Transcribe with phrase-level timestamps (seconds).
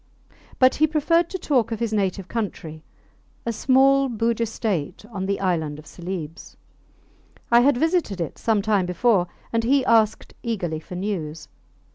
[0.57, 2.81] But he preferred to talk of his native country
[3.45, 6.57] a small Bugis state on the island of Celebes.
[7.51, 11.49] I had visited it some time before, and he asked eagerly for news.